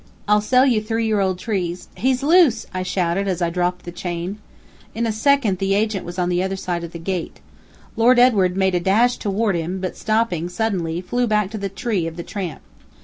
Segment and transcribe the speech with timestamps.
[0.27, 3.91] I'll sell you three year old trees" "He's loose!" I shouted, as I dropped the
[3.91, 4.39] chain.
[4.95, 7.39] In a second the agent was on the other side of the gate.
[7.95, 12.07] Lord Edward made a dash toward him; but, stopping suddenly, flew back to the tree
[12.07, 12.61] of the tramp.